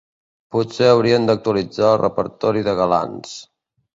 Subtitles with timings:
[0.53, 3.37] Potser haurien d'actualitzar el repertori de galants.